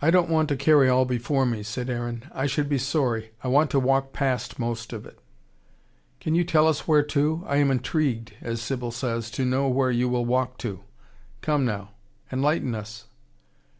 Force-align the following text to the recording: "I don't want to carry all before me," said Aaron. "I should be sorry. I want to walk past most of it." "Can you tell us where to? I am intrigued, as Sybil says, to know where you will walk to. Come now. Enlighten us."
"I 0.00 0.12
don't 0.12 0.30
want 0.30 0.48
to 0.50 0.56
carry 0.56 0.88
all 0.88 1.04
before 1.04 1.44
me," 1.44 1.64
said 1.64 1.90
Aaron. 1.90 2.22
"I 2.30 2.46
should 2.46 2.68
be 2.68 2.78
sorry. 2.78 3.32
I 3.42 3.48
want 3.48 3.68
to 3.72 3.80
walk 3.80 4.12
past 4.12 4.60
most 4.60 4.92
of 4.92 5.04
it." 5.04 5.18
"Can 6.20 6.36
you 6.36 6.44
tell 6.44 6.68
us 6.68 6.86
where 6.86 7.02
to? 7.02 7.42
I 7.48 7.56
am 7.56 7.72
intrigued, 7.72 8.34
as 8.40 8.62
Sybil 8.62 8.92
says, 8.92 9.28
to 9.32 9.44
know 9.44 9.66
where 9.68 9.90
you 9.90 10.08
will 10.08 10.24
walk 10.24 10.56
to. 10.58 10.84
Come 11.40 11.64
now. 11.64 11.94
Enlighten 12.30 12.76
us." 12.76 13.08